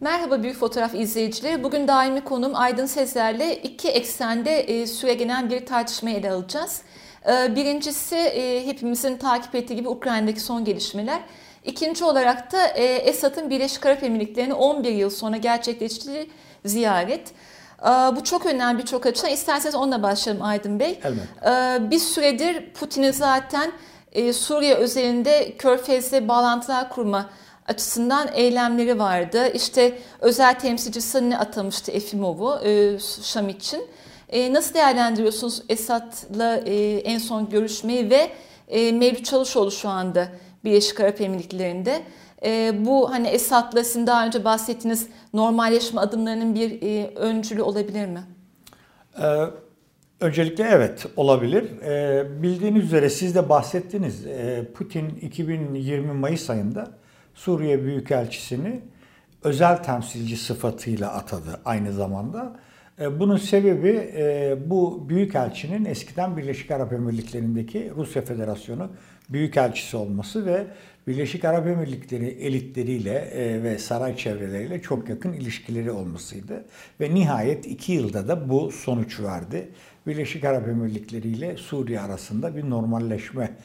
[0.00, 1.64] Merhaba Büyük Fotoğraf izleyicileri.
[1.64, 6.82] Bugün daimi konum Aydın Sezer'le iki eksende e, süregelen bir tartışmayı ele alacağız.
[7.28, 11.20] E, birincisi e, hepimizin takip ettiği gibi Ukrayna'daki son gelişmeler.
[11.64, 16.30] İkinci olarak da e, Esad'ın Birleşik Arap Emirlikleri'ni 11 yıl sonra gerçekleştirdiği
[16.64, 17.32] ziyaret.
[18.16, 19.30] Bu çok önemli birçok açıdan.
[19.30, 21.00] İsterseniz onunla başlayalım Aydın Bey.
[21.04, 21.50] Elbette.
[21.50, 23.72] E, bir süredir Putin'in zaten
[24.12, 27.30] e, Suriye özelinde Körfez'le bağlantılar kurma
[27.68, 29.48] açısından eylemleri vardı.
[29.54, 33.86] İşte özel temsilcisini atamıştı Efimov'u e, Şam için.
[34.50, 36.56] Nasıl değerlendiriyorsunuz Esad'la
[37.04, 38.30] en son görüşmeyi ve
[38.92, 40.28] Mevlüt Çavuşoğlu şu anda
[40.64, 42.02] Birleşik Arap Emirlikleri'nde.
[42.44, 48.24] E, bu hani Esad'la sizin daha önce bahsettiğiniz normalleşme adımlarının bir e, öncülü olabilir mi?
[49.22, 49.44] Ee,
[50.20, 51.82] öncelikle evet olabilir.
[51.82, 54.26] Ee, bildiğiniz üzere siz de bahsettiniz.
[54.26, 56.90] Ee, Putin 2020 Mayıs ayında
[57.34, 58.80] Suriye Büyükelçisini
[59.44, 62.56] özel temsilci sıfatıyla atadı aynı zamanda.
[63.00, 68.90] Ee, bunun sebebi e, bu büyükelçinin eskiden Birleşik Arap Emirlikleri'ndeki Rusya Federasyonu
[69.28, 70.66] büyükelçisi olması ve
[71.06, 76.64] Birleşik Arap Emirlikleri elitleriyle e, ve saray çevreleriyle çok yakın ilişkileri olmasıydı.
[77.00, 79.68] Ve nihayet iki yılda da bu sonuç verdi.
[80.06, 83.56] Birleşik Arap Emirlikleri ile Suriye arasında bir normalleşme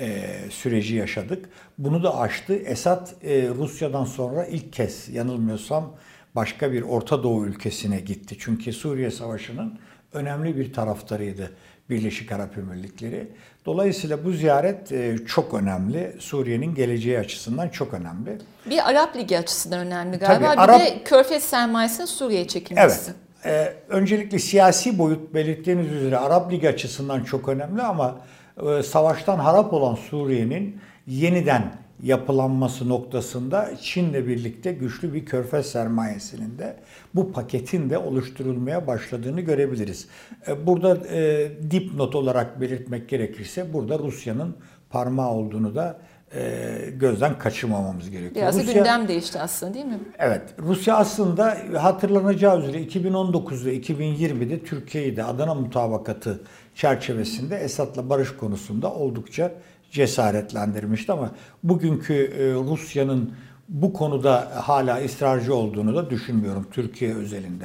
[0.00, 1.48] e, süreci yaşadık.
[1.78, 2.54] Bunu da aştı.
[2.54, 5.94] Esad e, Rusya'dan sonra ilk kez yanılmıyorsam
[6.38, 8.36] başka bir Orta Doğu ülkesine gitti.
[8.40, 9.78] Çünkü Suriye Savaşı'nın
[10.12, 11.52] önemli bir taraftarıydı
[11.90, 13.28] Birleşik Arap Emirlikleri.
[13.66, 16.16] Dolayısıyla bu ziyaret e, çok önemli.
[16.18, 18.38] Suriye'nin geleceği açısından çok önemli.
[18.70, 20.46] Bir Arap Ligi açısından önemli galiba.
[20.46, 20.80] Tabii, bir Arap...
[20.80, 23.10] de Körfez sermayesinin Suriye'ye çekilmesi.
[23.10, 23.16] Evet.
[23.44, 28.20] Ee, öncelikle siyasi boyut belirttiğiniz üzere Arap Ligi açısından çok önemli ama
[28.66, 31.72] e, savaştan harap olan Suriye'nin yeniden
[32.02, 36.76] yapılanması noktasında Çin'le birlikte güçlü bir körfez sermayesinin de
[37.14, 40.08] bu paketin de oluşturulmaya başladığını görebiliriz.
[40.48, 44.56] E, burada e, dipnot olarak belirtmek gerekirse burada Rusya'nın
[44.90, 45.98] parmağı olduğunu da
[46.34, 48.34] e, gözden kaçırmamamız gerekiyor.
[48.34, 49.98] Biraz Rusya, gündem değişti aslında değil mi?
[50.18, 50.42] Evet.
[50.58, 56.40] Rusya aslında hatırlanacağı üzere 2019 ve 2020'de Türkiye'yi de Adana Mutabakatı
[56.74, 59.52] çerçevesinde Esad'la barış konusunda oldukça
[59.90, 61.30] cesaretlendirmişti ama
[61.62, 63.32] bugünkü e, Rusya'nın
[63.68, 67.64] bu konuda hala ısrarcı olduğunu da düşünmüyorum Türkiye özelinde.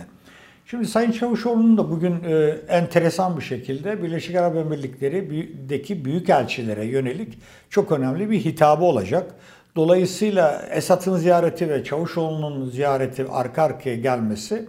[0.65, 7.39] Şimdi Sayın Çavuşoğlu'nun da bugün e, enteresan bir şekilde Birleşik Arap Emirlikleri'deki büyükelçilere yönelik
[7.69, 9.35] çok önemli bir hitabı olacak.
[9.75, 14.65] Dolayısıyla Esad'ın ziyareti ve Çavuşoğlu'nun ziyareti arka arkaya gelmesi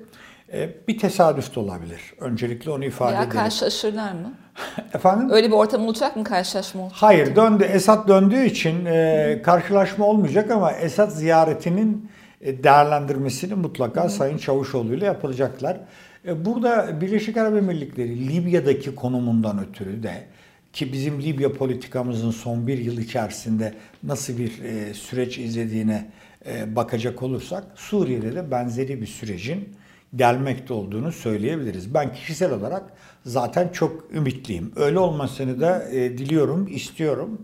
[0.88, 2.00] bir tesadüf de olabilir.
[2.20, 3.30] Öncelikle onu ifade edelim.
[3.30, 4.34] karşılaşırlar mı?
[4.94, 5.30] Efendim?
[5.30, 6.96] Öyle bir ortam olacak mı karşılaşma olacak?
[7.00, 7.64] Hayır döndü.
[7.64, 12.10] Esad döndüğü için e, karşılaşma olmayacak ama Esad ziyaretinin
[12.40, 14.10] e, değerlendirmesini mutlaka Hı.
[14.10, 15.80] Sayın Çavuşoğlu ile yapılacaklar.
[16.26, 20.24] E, burada Birleşik Arap Emirlikleri Libya'daki konumundan ötürü de
[20.72, 26.10] ki bizim Libya politikamızın son bir yıl içerisinde nasıl bir e, süreç izlediğine
[26.46, 29.68] e, bakacak olursak Suriye'de de benzeri bir sürecin
[30.16, 31.94] gelmekte olduğunu söyleyebiliriz.
[31.94, 32.82] Ben kişisel olarak
[33.24, 34.72] zaten çok ümitliyim.
[34.76, 37.40] Öyle olmasını da e, diliyorum, istiyorum.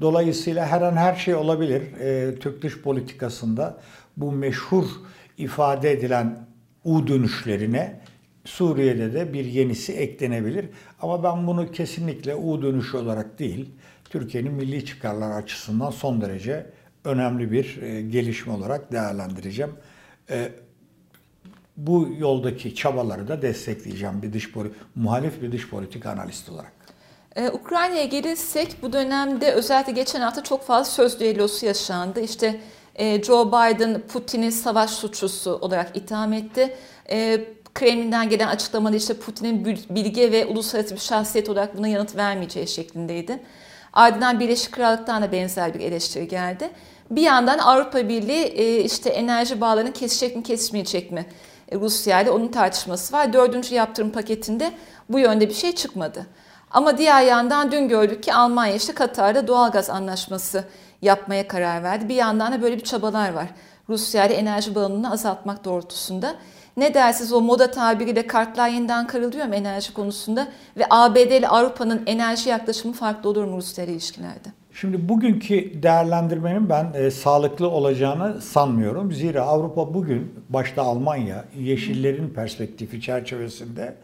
[0.00, 1.82] Dolayısıyla her an her şey olabilir.
[2.00, 3.80] E, Türk dış politikasında
[4.16, 4.84] bu meşhur
[5.38, 6.46] ifade edilen
[6.84, 8.00] U dönüşlerine
[8.44, 10.66] Suriye'de de bir yenisi eklenebilir.
[11.02, 13.70] Ama ben bunu kesinlikle U dönüşü olarak değil,
[14.04, 16.66] Türkiye'nin milli çıkarlar açısından son derece
[17.04, 19.72] önemli bir e, gelişme olarak değerlendireceğim.
[21.76, 24.50] Bu yoldaki çabaları da destekleyeceğim bir dış
[24.94, 26.72] muhalif bir dış politika analist olarak.
[27.36, 32.20] Ee, Ukrayna'ya gelirsek bu dönemde özellikle geçen hafta çok fazla söz düellosu yaşandı.
[32.20, 32.60] İşte
[32.94, 36.76] e, Joe Biden Putin'i savaş suçlusu olarak itham etti.
[37.10, 37.44] E,
[37.74, 43.40] Kremlin'den gelen açıklamada işte Putin'in bilge ve uluslararası bir şahsiyet olarak buna yanıt vermeyeceği şeklindeydi.
[43.92, 46.70] Ardından Birleşik Krallık'tan da benzer bir eleştiri geldi.
[47.10, 51.26] Bir yandan Avrupa Birliği e, işte enerji bağlarını kesecek mi kesmeyecek mi
[51.80, 53.32] Rusya ile onun tartışması var.
[53.32, 54.72] Dördüncü yaptırım paketinde
[55.08, 56.26] bu yönde bir şey çıkmadı.
[56.70, 60.64] Ama diğer yandan dün gördük ki Almanya işte Katar'da doğalgaz anlaşması
[61.02, 62.08] yapmaya karar verdi.
[62.08, 63.46] Bir yandan da böyle bir çabalar var.
[63.88, 66.34] Rusya ile enerji bağımlılığını azaltmak doğrultusunda.
[66.76, 70.48] Ne dersiniz o moda tabiriyle kartlar yeniden kırılıyor mu enerji konusunda?
[70.76, 74.63] Ve ABD ile Avrupa'nın enerji yaklaşımı farklı olur mu Rusya ile ilişkilerde?
[74.80, 79.12] Şimdi bugünkü değerlendirmenin ben e, sağlıklı olacağını sanmıyorum.
[79.12, 83.94] Zira Avrupa bugün başta Almanya yeşillerin perspektifi çerçevesinde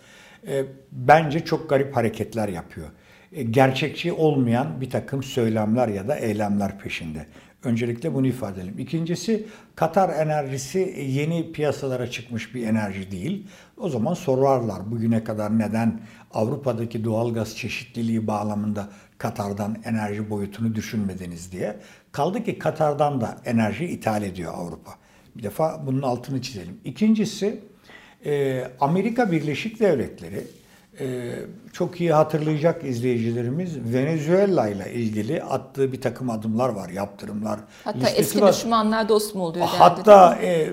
[0.47, 2.87] e, bence çok garip hareketler yapıyor.
[3.33, 7.27] E, gerçekçi olmayan bir takım söylemler ya da eylemler peşinde.
[7.65, 8.79] Öncelikle bunu ifade edelim.
[8.79, 13.47] İkincisi Katar enerjisi yeni piyasalara çıkmış bir enerji değil.
[13.77, 16.01] O zaman sorarlar bugüne kadar neden
[16.35, 18.89] Avrupa'daki doğalgaz çeşitliliği bağlamında
[19.21, 21.77] Katar'dan enerji boyutunu düşünmediniz diye.
[22.13, 24.91] Kaldı ki Katar'dan da enerji ithal ediyor Avrupa.
[25.37, 26.81] Bir defa bunun altını çizelim.
[26.85, 27.61] İkincisi
[28.25, 30.45] e, Amerika Birleşik Devletleri
[31.01, 31.33] e,
[31.73, 37.61] çok iyi hatırlayacak izleyicilerimiz Venezuela ile ilgili attığı bir takım adımlar var, yaptırımlar.
[37.85, 38.53] Hatta eski var.
[38.53, 39.67] düşmanlar dost mu oluyor?
[39.67, 40.71] Hatta e,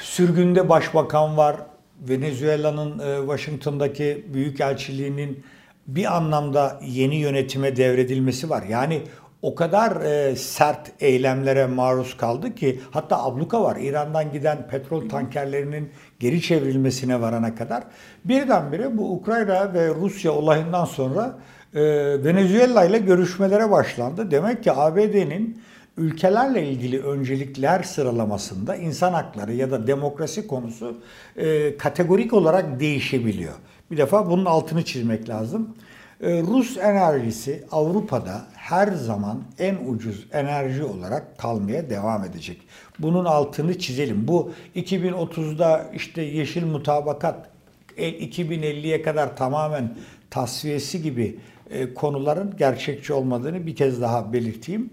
[0.00, 1.56] sürgünde başbakan var.
[2.00, 5.44] Venezuela'nın e, Washington'daki büyükelçiliğinin
[5.86, 8.62] bir anlamda yeni yönetime devredilmesi var.
[8.68, 9.02] Yani
[9.42, 13.76] o kadar e, sert eylemlere maruz kaldı ki hatta abluka var.
[13.76, 15.90] İran'dan giden petrol tankerlerinin
[16.20, 17.82] geri çevrilmesine varana kadar.
[18.24, 21.38] Birdenbire bu Ukrayna ve Rusya olayından sonra
[21.74, 21.80] e,
[22.24, 24.30] Venezuela ile görüşmelere başlandı.
[24.30, 25.62] Demek ki ABD'nin
[25.96, 31.00] ülkelerle ilgili öncelikler sıralamasında insan hakları ya da demokrasi konusu
[31.36, 33.54] e, kategorik olarak değişebiliyor.
[33.90, 35.74] Bir defa bunun altını çizmek lazım.
[36.20, 42.58] E, Rus enerjisi Avrupa'da her zaman en ucuz enerji olarak kalmaya devam edecek.
[42.98, 44.28] Bunun altını çizelim.
[44.28, 47.50] Bu 2030'da işte yeşil mutabakat
[47.98, 49.96] 2050'ye e, kadar tamamen
[50.30, 51.38] tasfiyesi gibi
[51.70, 54.90] e, konuların gerçekçi olmadığını bir kez daha belirteyim.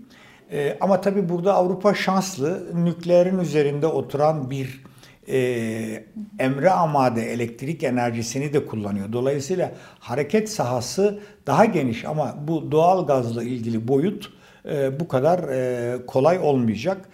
[0.82, 2.68] Ama tabii burada Avrupa şanslı.
[2.86, 4.84] Nükleerin üzerinde oturan bir
[5.30, 6.04] e,
[6.40, 9.14] emre amade elektrik enerjisini de kullanıyor.
[9.14, 14.32] Dolayısıyla hareket sahası daha geniş ama bu doğal gazla ilgili boyut
[14.70, 17.10] e, bu kadar e, kolay olmayacak.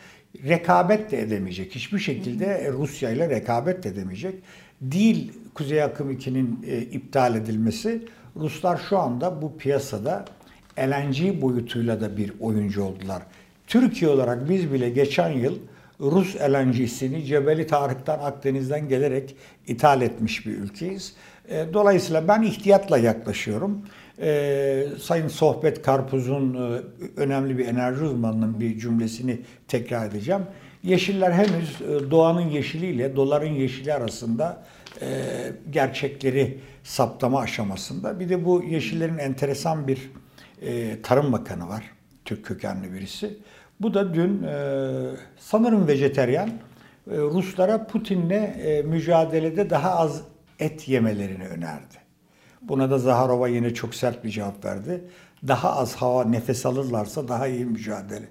[0.48, 1.75] Rekabet de edemeyecek.
[1.75, 4.36] Hiçbir şekilde Rusya ile rekabet de edemeyecek.
[4.81, 8.01] Değil Kuzey Akım 2'nin e, iptal edilmesi.
[8.36, 10.25] Ruslar şu anda bu piyasada
[10.80, 13.24] LNG boyutuyla da bir oyuncu oldular.
[13.68, 15.57] Türkiye olarak biz bile geçen yıl
[15.99, 19.35] Rus LNG'sini Cebeli Tarık'tan Akdeniz'den gelerek
[19.67, 21.13] ithal etmiş bir ülkeyiz.
[21.49, 23.85] E, dolayısıyla ben ihtiyatla yaklaşıyorum.
[24.21, 26.81] Ee, Sayın Sohbet Karpuz'un e,
[27.17, 30.41] önemli bir enerji uzmanının bir cümlesini tekrar edeceğim.
[30.83, 34.63] Yeşiller henüz e, doğanın yeşiliyle doların yeşili arasında
[35.01, 35.07] e,
[35.69, 38.19] gerçekleri saptama aşamasında.
[38.19, 40.11] Bir de bu yeşillerin enteresan bir
[40.61, 41.83] e, tarım bakanı var.
[42.25, 43.37] Türk kökenli birisi.
[43.83, 44.56] Bu da dün e,
[45.38, 50.21] sanırım vejeteryan e, Ruslara Putin'le e, mücadelede daha az
[50.59, 51.95] et yemelerini önerdi.
[52.62, 55.03] Buna da Zaharova yine çok sert bir cevap verdi.
[55.47, 58.25] Daha az hava nefes alırlarsa daha iyi mücadele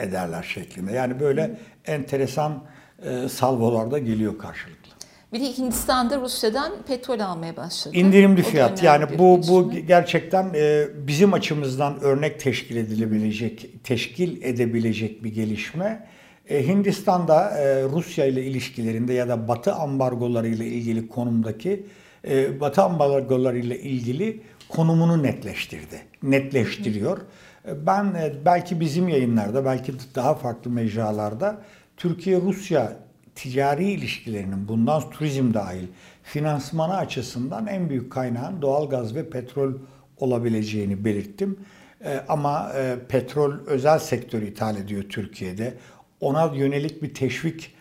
[0.00, 0.92] ederler şeklinde.
[0.92, 2.64] Yani böyle enteresan
[3.02, 4.79] e, salvolar da geliyor karşılıklı.
[5.32, 7.96] Bir de Hindistan'da Rusya'dan petrol almaya başladı.
[7.96, 8.82] İndirimli fiyat.
[8.82, 16.08] Yani bu bu gerçekten e, bizim açımızdan örnek teşkil edilebilecek, teşkil edebilecek bir gelişme.
[16.48, 21.86] E, Hindistan'da e, Rusya ile ilişkilerinde ya da Batı ambargoları ile ilgili konumdaki
[22.28, 26.00] e, Batı ambargoları ile ilgili konumunu netleştirdi.
[26.22, 27.18] Netleştiriyor.
[27.86, 31.62] Ben e, belki bizim yayınlarda, belki daha farklı mecralarda
[31.96, 32.92] Türkiye-Rusya
[33.34, 35.86] ticari ilişkilerinin bundan turizm dahil
[36.22, 39.72] finansmanı açısından en büyük kaynağın doğalgaz ve petrol
[40.16, 41.58] olabileceğini belirttim.
[42.04, 45.74] E, ama e, petrol özel sektör ithal ediyor Türkiye'de.
[46.20, 47.74] Ona yönelik bir teşvik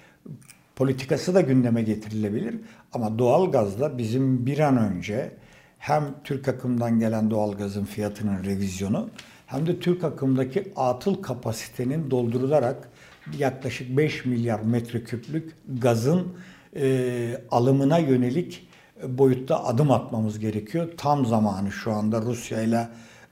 [0.75, 2.56] politikası da gündeme getirilebilir.
[2.94, 5.32] Ama doğalgazda bizim bir an önce
[5.77, 9.10] hem Türk akımdan gelen doğalgazın fiyatının revizyonu
[9.46, 12.89] hem de Türk akımdaki atıl kapasitenin doldurularak
[13.38, 16.27] yaklaşık 5 milyar metreküplük gazın
[16.75, 18.69] e, alımına yönelik
[19.07, 20.89] boyutta adım atmamız gerekiyor.
[20.98, 22.88] Tam zamanı şu anda Rusya ile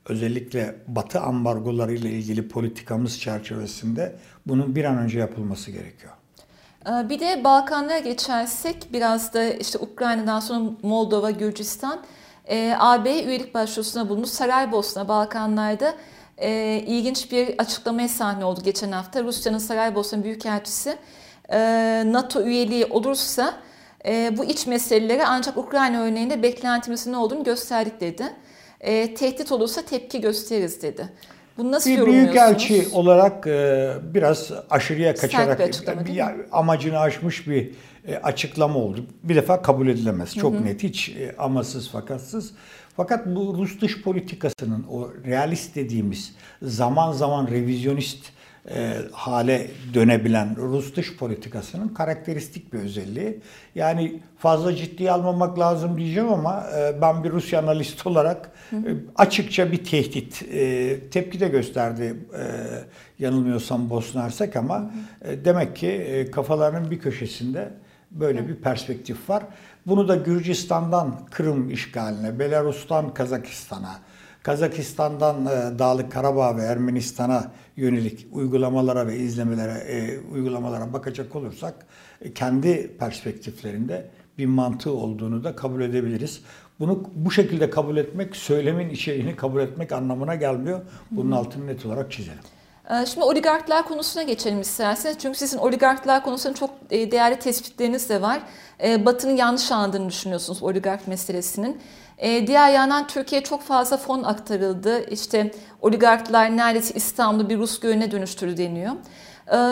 [0.09, 4.15] özellikle Batı ambargoları ile ilgili politikamız çerçevesinde
[4.47, 6.13] bunun bir an önce yapılması gerekiyor.
[6.87, 11.99] Ee, bir de Balkanlara geçersek biraz da işte Ukrayna'dan sonra Moldova, Gürcistan,
[12.45, 15.93] e, AB üyelik başvurusuna bulunmuş Saraybosna Balkanlarda
[16.37, 19.23] e, ilginç bir açıklamaya sahne oldu geçen hafta.
[19.23, 20.97] Rusya'nın Saraybosna Büyükelçisi
[21.49, 21.57] e,
[22.05, 23.53] NATO üyeliği olursa
[24.05, 28.23] e, bu iç meseleleri ancak Ukrayna örneğinde beklentimizin ne olduğunu gösterdik dedi.
[28.81, 31.09] E, tehdit olursa tepki gösteririz dedi.
[31.57, 37.71] Bunu nasıl bir büyükelçi olarak e, biraz aşırıya kaçarak bir bir amacını aşmış bir
[38.07, 39.05] e, açıklama oldu.
[39.23, 40.35] Bir defa kabul edilemez.
[40.35, 40.65] Çok hı hı.
[40.65, 42.53] net, hiç e, amasız fakatsız.
[42.97, 48.25] Fakat bu Rus dış politikasının o realist dediğimiz zaman zaman revizyonist
[48.69, 53.39] e, hale dönebilen Rus dış politikasının karakteristik bir özelliği.
[53.75, 58.77] Yani fazla ciddiye almamak lazım diyeceğim ama e, ben bir Rusya analist olarak e,
[59.15, 60.43] açıkça bir tehdit.
[60.53, 62.43] E, tepki de gösterdi e,
[63.23, 67.69] yanılmıyorsam Bosna Hersek ama e, demek ki e, kafalarının bir köşesinde
[68.11, 69.43] böyle bir perspektif var.
[69.87, 73.99] Bunu da Gürcistan'dan Kırım işgaline, Belarus'tan Kazakistan'a,
[74.43, 81.85] Kazakistan'dan e, Dağlık Karabağ ve Ermenistan'a yönelik uygulamalara ve izlemelere, e, uygulamalara bakacak olursak
[82.21, 86.41] e, kendi perspektiflerinde bir mantığı olduğunu da kabul edebiliriz.
[86.79, 90.81] Bunu bu şekilde kabul etmek söylemin içeriğini kabul etmek anlamına gelmiyor.
[91.11, 92.56] Bunun altını net olarak çizelim.
[92.91, 95.17] Ee, şimdi oligarklar konusuna geçelim isterseniz.
[95.19, 98.39] Çünkü sizin oligarklar konusunda çok e, değerli tespitleriniz de var.
[98.83, 101.81] Ee, Batı'nın yanlış anladığını düşünüyorsunuz oligark meselesinin.
[102.17, 105.09] Ee, diğer yandan Türkiye'ye çok fazla fon aktarıldı.
[105.09, 105.51] İşte
[105.81, 108.91] oligarklar neredeyse İstanbul'u bir Rus gölüne dönüştürdü deniyor.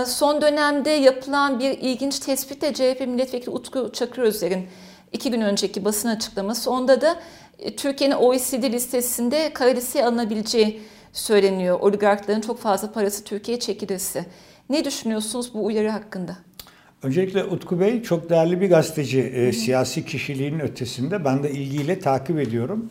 [0.06, 4.68] Son dönemde yapılan bir ilginç tespit de CHP milletvekili Utku Çakırözler'in
[5.12, 6.72] iki gün önceki basın açıklaması.
[6.72, 7.16] Onda da
[7.60, 10.82] e, Türkiye'nin OECD listesinde kara listeye alınabileceği
[11.16, 11.80] söyleniyor.
[11.80, 14.26] Oligarkların çok fazla parası Türkiye'ye çekilirse.
[14.70, 16.38] Ne düşünüyorsunuz bu uyarı hakkında?
[17.04, 19.22] Öncelikle Utku Bey çok değerli bir gazeteci.
[19.22, 22.90] E, siyasi kişiliğinin ötesinde ben de ilgiyle takip ediyorum.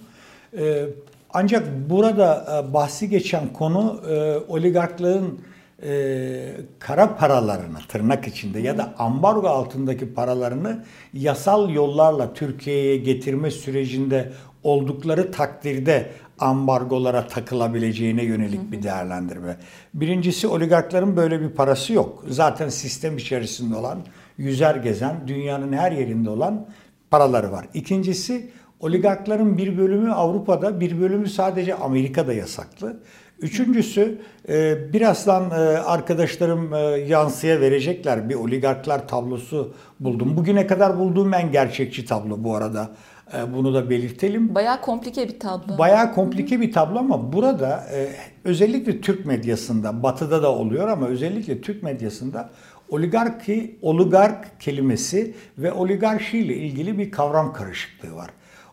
[0.59, 0.85] E,
[1.31, 5.41] ancak burada e, bahsi geçen konu e, oligarkların
[5.83, 14.33] e, kara paralarını tırnak içinde ya da ambargo altındaki paralarını yasal yollarla Türkiye'ye getirme sürecinde
[14.63, 19.57] oldukları takdirde ambargolara takılabileceğine yönelik bir değerlendirme.
[19.95, 22.25] Birincisi oligarkların böyle bir parası yok.
[22.29, 23.99] Zaten sistem içerisinde olan,
[24.39, 26.67] yüzer gezen, dünyanın her yerinde olan
[27.11, 27.67] paraları var.
[27.75, 28.51] İkincisi
[28.81, 32.97] oligarkların bir bölümü Avrupa'da, bir bölümü sadece Amerika'da yasaklı.
[33.41, 40.37] Üçüncüsü e, birazdan e, arkadaşlarım e, yansıya verecekler bir oligarklar tablosu buldum.
[40.37, 42.91] Bugüne kadar bulduğum en gerçekçi tablo bu arada.
[43.33, 44.55] E, bunu da belirtelim.
[44.55, 45.79] Bayağı komplike bir tablo.
[45.79, 48.09] Bayağı komplike bir tablo ama burada e,
[48.45, 52.51] özellikle Türk medyasında, batıda da oluyor ama özellikle Türk medyasında
[52.89, 58.31] oligarki, oligark kelimesi ve oligarşi ile ilgili bir kavram karışıklığı var.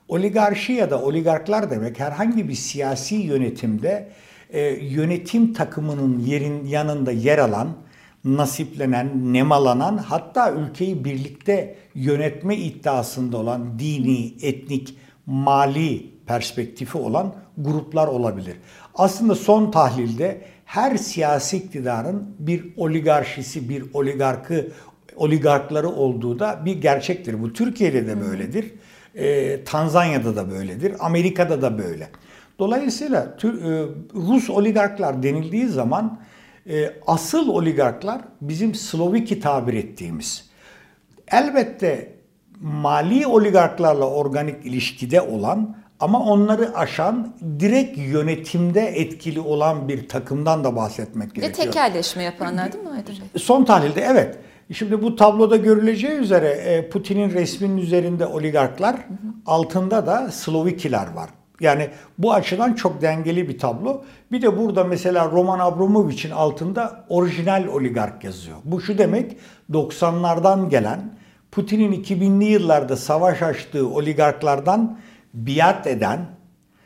[0.07, 4.09] Oligarşi ya da oligarklar demek herhangi bir siyasi yönetimde
[4.49, 7.69] e, yönetim takımının yerin yanında yer alan,
[8.23, 18.55] nasiplenen, nemalanan hatta ülkeyi birlikte yönetme iddiasında olan dini, etnik, mali perspektifi olan gruplar olabilir.
[18.95, 24.67] Aslında son tahlilde her siyasi iktidarın bir oligarşisi, bir oligarkı,
[25.15, 27.41] oligarkları olduğu da bir gerçektir.
[27.41, 28.73] Bu Türkiye'de de böyledir.
[29.15, 30.95] Ee, Tanzanya'da da böyledir.
[30.99, 32.09] Amerika'da da böyle.
[32.59, 33.47] Dolayısıyla e,
[34.15, 36.19] Rus oligarklar denildiği zaman
[36.69, 40.49] e, asıl oligarklar bizim Sloviki tabir ettiğimiz.
[41.31, 42.15] Elbette
[42.61, 50.75] mali oligarklarla organik ilişkide olan ama onları aşan direkt yönetimde etkili olan bir takımdan da
[50.75, 51.67] bahsetmek gerekiyor.
[51.67, 53.41] Ve tekerleşme yapanlar değil mi Aydın Bey?
[53.41, 54.37] Son tahlilde evet.
[54.73, 59.33] Şimdi bu tabloda görüleceği üzere e, Putin'in resminin üzerinde oligarklar, hı hı.
[59.45, 61.29] altında da Slovikiler var.
[61.61, 64.03] Yani bu açıdan çok dengeli bir tablo.
[64.31, 68.57] Bir de burada mesela Roman Abramovich'in altında orijinal oligark yazıyor.
[68.65, 69.37] Bu şu demek
[69.71, 71.13] 90'lardan gelen
[71.51, 74.99] Putin'in 2000'li yıllarda savaş açtığı oligarklardan
[75.33, 76.25] biat eden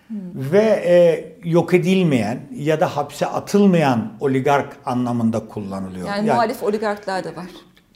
[0.08, 0.18] hmm.
[0.36, 6.08] ve e, yok edilmeyen ya da hapse atılmayan oligark anlamında kullanılıyor.
[6.08, 7.46] Yani, yani muhalif oligarklar da var.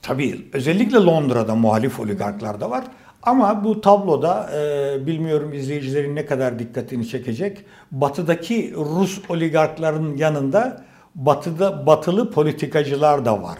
[0.01, 2.83] Tabii özellikle Londra'da muhalif oligarklar da var.
[3.23, 7.65] Ama bu tabloda e, bilmiyorum izleyicilerin ne kadar dikkatini çekecek.
[7.91, 10.85] Batıdaki Rus oligarkların yanında
[11.15, 13.57] batıda batılı politikacılar da var.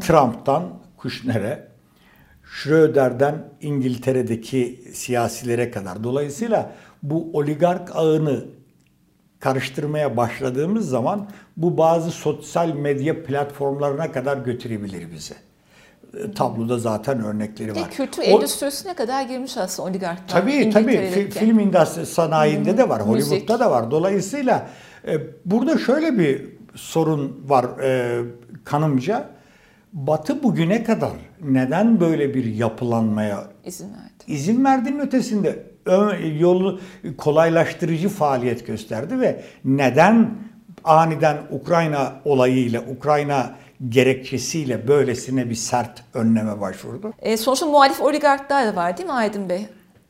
[0.00, 0.62] Trump'tan
[0.96, 1.68] Kushner'e,
[2.44, 6.04] Schröder'den İngiltere'deki siyasilere kadar.
[6.04, 8.44] Dolayısıyla bu oligark ağını
[9.40, 15.34] karıştırmaya başladığımız zaman bu bazı sosyal medya platformlarına kadar götürebilir bizi.
[16.18, 17.76] E, tabloda zaten örnekleri var.
[17.76, 20.28] Ve kültür o, endüstrisine kadar girmiş aslında oligarklar.
[20.28, 23.90] Tabii tabii film industri sanayinde de var, Hollywood'da da var.
[23.90, 24.68] Dolayısıyla
[25.06, 28.20] e, burada şöyle bir sorun var e,
[28.64, 29.28] kanımca.
[29.92, 34.24] Batı bugüne kadar neden böyle bir yapılanmaya izin verdi?
[34.26, 35.66] İzin verdiğinin ötesinde
[36.38, 36.80] yolu
[37.18, 40.30] kolaylaştırıcı faaliyet gösterdi ve neden
[40.84, 43.54] aniden Ukrayna olayıyla Ukrayna
[43.88, 47.12] gerekçesiyle böylesine bir sert önleme başvurdu.
[47.18, 49.66] E, sonuçta muhalif oligarklar da var değil mi Aydın Bey?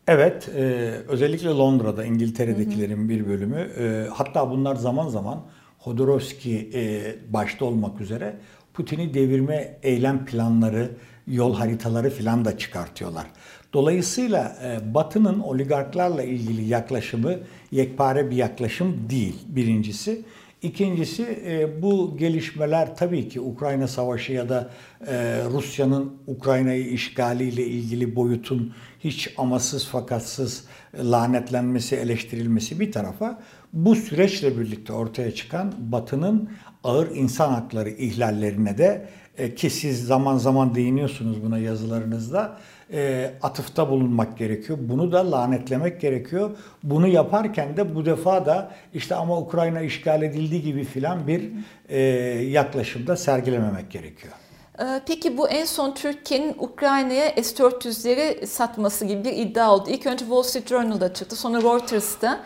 [0.09, 0.61] Evet, e,
[1.09, 5.43] özellikle Londra'da İngiltere'dekilerin bir bölümü, e, hatta bunlar zaman zaman
[5.79, 8.37] Hodorowski e, başta olmak üzere
[8.75, 10.91] Putin'i devirme eylem planları,
[11.27, 13.27] yol haritaları filan da çıkartıyorlar.
[13.73, 17.35] Dolayısıyla e, Batı'nın oligarklarla ilgili yaklaşımı
[17.73, 20.23] yekpare bir yaklaşım değil birincisi.
[20.63, 24.71] İkincisi e, bu gelişmeler tabii ki Ukrayna Savaşı ya da
[25.07, 30.65] e, Rusya'nın Ukrayna'yı işgaliyle ilgili boyutun hiç amasız fakatsız
[30.95, 33.43] lanetlenmesi, eleştirilmesi bir tarafa
[33.73, 36.51] bu süreçle birlikte ortaya çıkan Batı'nın
[36.85, 42.59] ağır insan hakları ihlallerine de e, ki siz zaman zaman değiniyorsunuz buna yazılarınızda
[42.93, 44.79] e, atıfta bulunmak gerekiyor.
[44.83, 46.51] Bunu da lanetlemek gerekiyor.
[46.83, 51.51] Bunu yaparken de bu defa da işte ama Ukrayna işgal edildiği gibi filan bir
[51.89, 52.01] e,
[52.43, 54.35] yaklaşımda sergilememek gerekiyor.
[54.81, 59.91] Ee, peki bu en son Türkiye'nin Ukrayna'ya S-400'leri satması gibi bir iddia oldu.
[59.91, 62.41] İlk önce Wall Street Journal'da çıktı, sonra Reuters'ta.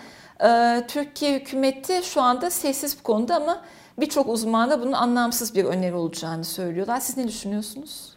[0.44, 3.60] Ee, Türkiye hükümeti şu anda sessiz bu konuda ama
[4.00, 7.00] birçok uzman da bunun anlamsız bir öneri olacağını söylüyorlar.
[7.00, 8.14] Siz ne düşünüyorsunuz?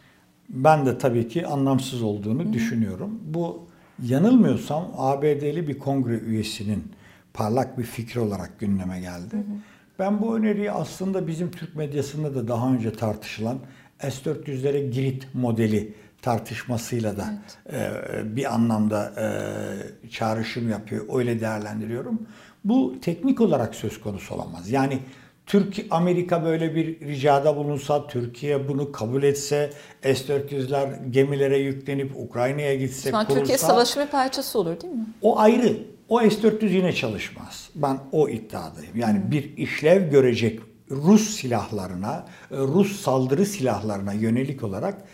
[0.48, 2.52] Ben de tabii ki anlamsız olduğunu Hı-hı.
[2.52, 3.20] düşünüyorum.
[3.24, 3.66] Bu
[4.02, 6.92] yanılmıyorsam ABD'li bir kongre üyesinin
[7.34, 9.36] parlak bir fikri olarak gündeme geldi.
[9.36, 9.58] Hı-hı.
[9.98, 13.58] Ben bu öneriyi aslında bizim Türk medyasında da daha önce tartışılan
[14.00, 17.34] S-400'lere Girit modeli tartışmasıyla da
[17.66, 17.82] evet.
[18.12, 21.04] e, bir anlamda e, çağrışım yapıyor.
[21.14, 22.26] Öyle değerlendiriyorum.
[22.64, 24.70] Bu teknik olarak söz konusu olamaz.
[24.70, 24.98] Yani
[25.46, 29.70] Türk Amerika böyle bir ricada bulunsa, Türkiye bunu kabul etse,
[30.02, 33.34] S-400'ler gemilere yüklenip Ukrayna'ya gitse, kurulsa...
[33.34, 35.06] Türkiye savaşı bir parçası olur değil mi?
[35.22, 35.76] O ayrı.
[36.08, 37.70] O S-400 yine çalışmaz.
[37.74, 38.96] Ben o iddiadayım.
[38.96, 39.30] Yani hmm.
[39.30, 45.04] bir işlev görecek Rus silahlarına, Rus saldırı silahlarına yönelik olarak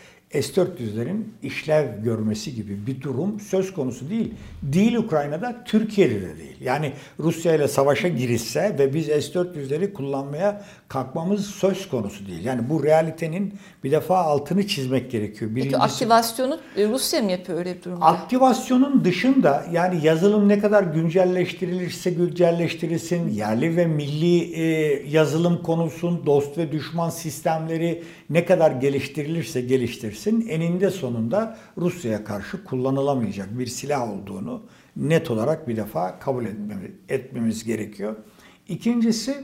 [0.41, 4.33] S-400'lerin işlev görmesi gibi bir durum söz konusu değil.
[4.61, 6.55] Değil Ukrayna'da, Türkiye'de de değil.
[6.61, 12.45] Yani Rusya ile savaşa girilse ve biz S-400'leri kullanmaya kalkmamız söz konusu değil.
[12.45, 15.51] Yani bu realitenin bir defa altını çizmek gerekiyor.
[15.51, 18.05] Birincisi, Peki aktivasyonu e, Rusya mı yapıyor öyle bir durumda?
[18.05, 24.63] Aktivasyonun dışında yani yazılım ne kadar güncelleştirilirse güncelleştirilsin, yerli ve milli e,
[25.09, 33.59] yazılım konusun, dost ve düşman sistemleri ne kadar geliştirilirse geliştirsin eninde sonunda Rusya'ya karşı kullanılamayacak
[33.59, 34.63] bir silah olduğunu
[34.95, 38.15] net olarak bir defa kabul etmemiz, etmemiz gerekiyor.
[38.67, 39.35] İkincisi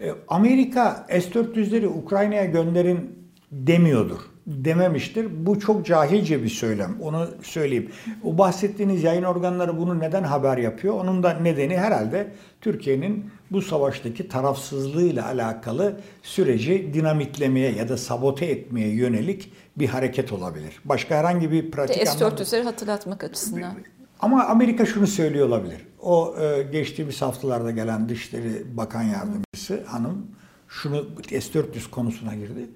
[0.00, 3.18] e, Amerika S-400'leri Ukrayna'ya gönderin
[3.52, 4.20] demiyordur.
[4.48, 5.46] Dememiştir.
[5.46, 6.96] Bu çok cahilce bir söylem.
[7.02, 7.90] Onu söyleyeyim.
[8.24, 10.94] O bahsettiğiniz yayın organları bunu neden haber yapıyor?
[10.94, 18.88] Onun da nedeni herhalde Türkiye'nin bu savaştaki tarafsızlığıyla alakalı süreci dinamitlemeye ya da sabote etmeye
[18.88, 20.80] yönelik bir hareket olabilir.
[20.84, 23.74] Başka herhangi bir pratik S-400'leri hatırlatmak açısından.
[24.20, 25.86] Ama Amerika şunu söylüyor olabilir.
[26.00, 30.26] O e, geçtiğimiz haftalarda gelen Dışişleri Bakan Yardımcısı hanım
[30.68, 32.68] şunu S-400 konusuna girdi.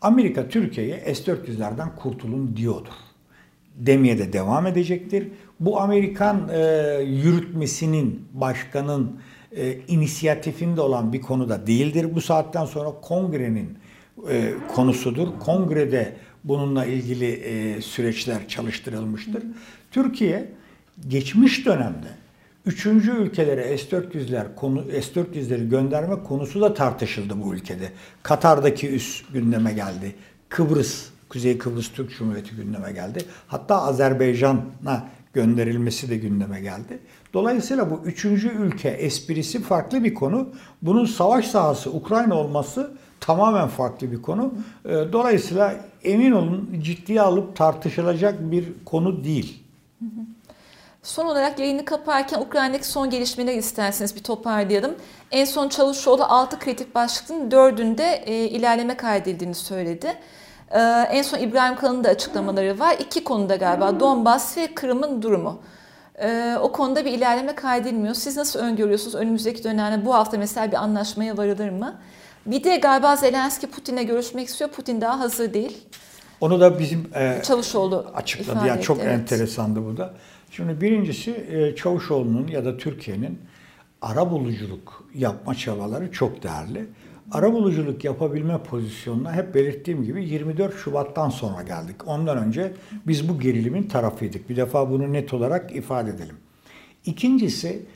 [0.00, 2.92] Amerika Türkiye'ye S-400'lerden kurtulun diyordur.
[3.76, 5.28] Demeye de devam edecektir.
[5.60, 6.58] Bu Amerikan e,
[7.02, 9.20] yürütmesinin, başkanın
[9.56, 12.14] e, inisiyatifinde olan bir konu da değildir.
[12.14, 13.78] Bu saatten sonra kongrenin
[14.30, 15.28] e, konusudur.
[15.40, 19.42] Kongrede bununla ilgili e, süreçler çalıştırılmıştır.
[19.90, 20.48] Türkiye
[21.08, 22.08] geçmiş dönemde
[22.66, 27.92] üçüncü ülkelere S-400'ler konu S-400'leri gönderme konusu da tartışıldı bu ülkede.
[28.22, 30.14] Katar'daki üs gündeme geldi.
[30.48, 33.18] Kıbrıs, Kuzey Kıbrıs Türk Cumhuriyeti gündeme geldi.
[33.46, 36.98] Hatta Azerbaycan'a gönderilmesi de gündeme geldi.
[37.34, 40.48] Dolayısıyla bu üçüncü ülke esprisi farklı bir konu.
[40.82, 44.54] Bunun savaş sahası Ukrayna olması tamamen farklı bir konu.
[44.84, 49.62] Ee, dolayısıyla emin olun ciddiye alıp tartışılacak bir konu değil.
[51.06, 54.94] Son olarak yayını kaparken Ukrayna'daki son gelişmeleri isterseniz bir toparlayalım.
[55.30, 60.06] En son Çavuşoğlu 6 kritik başlıkın 4'ünde e, ilerleme kaydedildiğini söyledi.
[60.70, 62.96] E, en son İbrahim Kalın'ın da açıklamaları var.
[63.00, 65.58] İki konuda galiba Donbas ve Kırım'ın durumu.
[66.22, 68.14] E, o konuda bir ilerleme kaydedilmiyor.
[68.14, 72.00] Siz nasıl öngörüyorsunuz önümüzdeki dönemde bu hafta mesela bir anlaşmaya varılır mı?
[72.46, 74.70] Bir de galiba Zelenski Putin'le görüşmek istiyor.
[74.70, 75.86] Putin daha hazır değil.
[76.40, 78.66] Onu da bizim e, Çavuşoğlu açıkladı.
[78.66, 79.08] Yani çok evet.
[79.08, 80.14] enteresandı bu da.
[80.56, 83.38] Şimdi birincisi e, Çavuşoğlu'nun ya da Türkiye'nin
[84.02, 86.86] ara buluculuk yapma çabaları çok değerli.
[87.32, 91.96] Ara buluculuk yapabilme pozisyonuna hep belirttiğim gibi 24 Şubat'tan sonra geldik.
[92.06, 92.72] Ondan önce
[93.06, 94.48] biz bu gerilimin tarafıydık.
[94.48, 96.36] Bir defa bunu net olarak ifade edelim.
[97.06, 97.86] İkincisi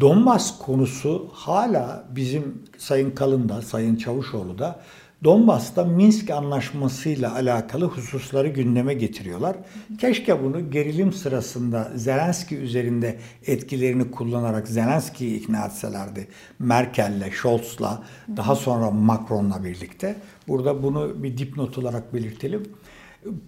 [0.00, 4.80] Donbas konusu hala bizim Sayın Kalın'da, Sayın Çavuşoğlu'da
[5.24, 9.56] Donbas'ta Minsk anlaşmasıyla alakalı hususları gündeme getiriyorlar.
[9.98, 16.28] Keşke bunu gerilim sırasında Zelenski üzerinde etkilerini kullanarak Zelenski'yi ikna etselerdi.
[16.58, 18.02] Merkel'le, Scholz'la,
[18.36, 20.16] daha sonra Macron'la birlikte.
[20.48, 22.62] Burada bunu bir dipnot olarak belirtelim.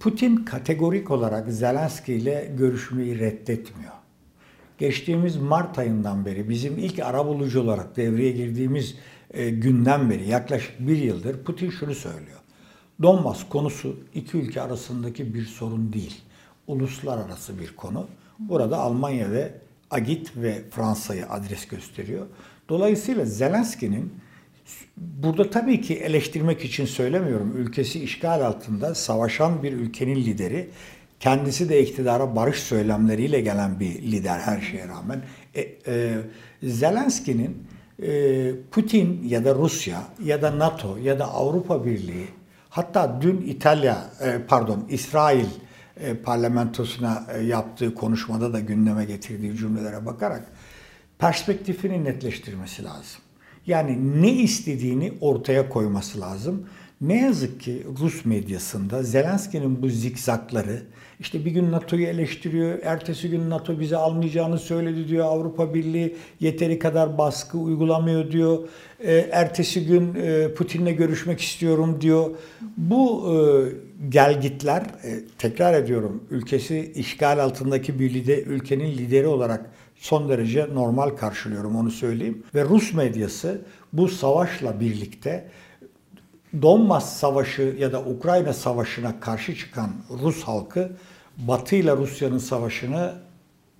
[0.01, 3.93] Putin kategorik olarak Zelenski ile görüşmeyi reddetmiyor.
[4.79, 8.95] Geçtiğimiz Mart ayından beri bizim ilk ara bulucu olarak devreye girdiğimiz
[9.31, 12.39] e, günden beri yaklaşık bir yıldır Putin şunu söylüyor.
[13.03, 16.21] Donbas konusu iki ülke arasındaki bir sorun değil.
[16.67, 18.09] Uluslararası bir konu.
[18.39, 19.53] Burada Almanya ve
[19.91, 22.27] Agit ve Fransa'yı adres gösteriyor.
[22.69, 24.13] Dolayısıyla Zelenski'nin
[24.97, 27.57] burada tabii ki eleştirmek için söylemiyorum.
[27.57, 30.71] Ülkesi işgal altında savaşan bir ülkenin lideri.
[31.21, 35.23] Kendisi de iktidara barış söylemleriyle gelen bir lider her şeye rağmen.
[35.55, 36.17] E, e,
[36.63, 37.68] Zelenski'nin
[38.71, 42.29] Putin ya da Rusya ya da NATO ya da Avrupa Birliği
[42.71, 45.47] hatta dün İtalya e, pardon İsrail
[45.97, 50.43] e, parlamentosuna yaptığı konuşmada da gündeme getirdiği cümlelere bakarak
[51.19, 53.21] perspektifini netleştirmesi lazım.
[53.67, 56.67] Yani ne istediğini ortaya koyması lazım.
[57.01, 60.83] Ne yazık ki Rus medyasında Zelenski'nin bu zikzakları
[61.21, 65.27] işte bir gün NATO'yu eleştiriyor, ertesi gün NATO bize almayacağını söyledi diyor.
[65.27, 68.59] Avrupa Birliği yeteri kadar baskı uygulamıyor diyor.
[69.01, 72.31] E, ertesi gün e, Putin'le görüşmek istiyorum diyor.
[72.77, 73.37] Bu e,
[74.09, 81.11] gelgitler, e, tekrar ediyorum, ülkesi işgal altındaki bir lider, ülkenin lideri olarak son derece normal
[81.11, 82.43] karşılıyorum onu söyleyeyim.
[82.55, 83.61] Ve Rus medyası
[83.93, 85.45] bu savaşla birlikte
[86.63, 89.91] Donbas Savaşı ya da Ukrayna Savaşı'na karşı çıkan
[90.23, 90.91] Rus halkı
[91.37, 93.15] Batı ile Rusya'nın savaşını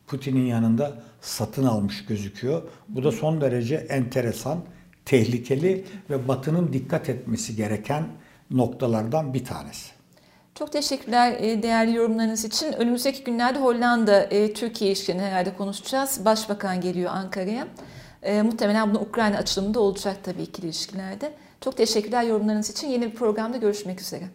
[0.07, 2.63] Putin'in yanında satın almış gözüküyor.
[2.89, 4.59] Bu da son derece enteresan,
[5.05, 8.09] tehlikeli ve Batı'nın dikkat etmesi gereken
[8.51, 9.91] noktalardan bir tanesi.
[10.55, 12.73] Çok teşekkürler e, değerli yorumlarınız için.
[12.73, 16.25] Önümüzdeki günlerde Hollanda e, ilişkilerini herhalde konuşacağız.
[16.25, 17.69] Başbakan geliyor Ankara'ya.
[18.23, 21.33] E, muhtemelen bunu Ukrayna açılımında olacak tabii ikili ilişkilerde.
[21.61, 22.89] Çok teşekkürler yorumlarınız için.
[22.89, 24.29] Yeni bir programda görüşmek üzere.